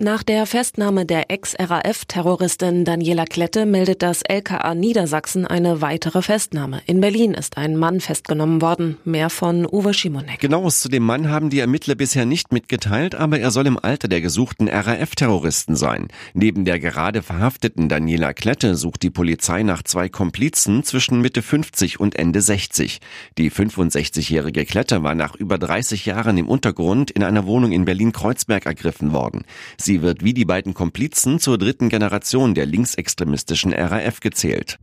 [0.00, 6.82] Nach der Festnahme der Ex-RAF-Terroristin Daniela Klette meldet das LKA Niedersachsen eine weitere Festnahme.
[6.86, 8.96] In Berlin ist ein Mann festgenommen worden.
[9.04, 10.38] Mehr von Uwe Schimonek.
[10.38, 14.06] Genaues zu dem Mann haben die Ermittler bisher nicht mitgeteilt, aber er soll im Alter
[14.06, 16.06] der gesuchten RAF-Terroristen sein.
[16.32, 21.98] Neben der gerade verhafteten Daniela Klette sucht die Polizei nach zwei Komplizen zwischen Mitte 50
[21.98, 23.00] und Ende 60.
[23.36, 28.64] Die 65-jährige Klette war nach über 30 Jahren im Untergrund in einer Wohnung in Berlin-Kreuzberg
[28.64, 29.42] ergriffen worden.
[29.88, 34.78] Wird wie die beiden Komplizen zur dritten Generation der linksextremistischen RAF gezählt.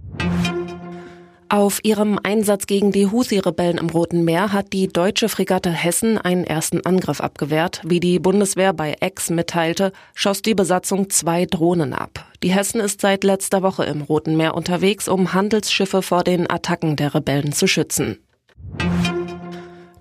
[1.47, 6.43] Auf ihrem Einsatz gegen die Houthi-Rebellen im Roten Meer hat die deutsche Fregatte Hessen einen
[6.43, 7.81] ersten Angriff abgewehrt.
[7.85, 12.25] Wie die Bundeswehr bei Ex mitteilte, schoss die Besatzung zwei Drohnen ab.
[12.41, 16.95] Die Hessen ist seit letzter Woche im Roten Meer unterwegs, um Handelsschiffe vor den Attacken
[16.95, 18.17] der Rebellen zu schützen.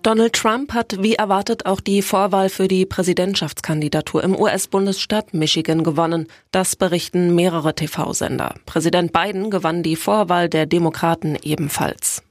[0.05, 6.27] Donald Trump hat wie erwartet auch die Vorwahl für die Präsidentschaftskandidatur im US-Bundesstaat Michigan gewonnen.
[6.53, 8.55] Das berichten mehrere TV-Sender.
[8.67, 12.23] Präsident Biden gewann die Vorwahl der Demokraten ebenfalls.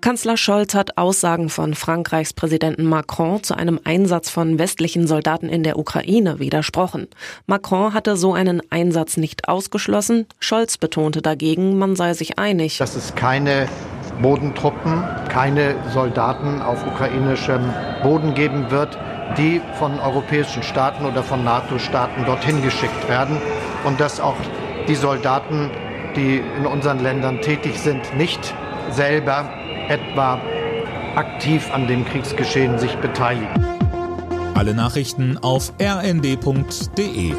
[0.00, 5.62] Kanzler Scholz hat Aussagen von Frankreichs Präsidenten Macron zu einem Einsatz von westlichen Soldaten in
[5.62, 7.06] der Ukraine widersprochen.
[7.44, 10.26] Macron hatte so einen Einsatz nicht ausgeschlossen.
[10.40, 12.78] Scholz betonte dagegen, man sei sich einig.
[12.78, 13.68] Das ist keine
[14.20, 18.98] Bodentruppen, keine Soldaten auf ukrainischem Boden geben wird,
[19.38, 23.38] die von europäischen Staaten oder von NATO-Staaten dorthin geschickt werden
[23.84, 24.36] und dass auch
[24.88, 25.70] die Soldaten,
[26.16, 28.54] die in unseren Ländern tätig sind, nicht
[28.90, 29.48] selber
[29.88, 30.40] etwa
[31.16, 33.66] aktiv an dem Kriegsgeschehen sich beteiligen.
[34.54, 37.34] Alle Nachrichten auf rnd.de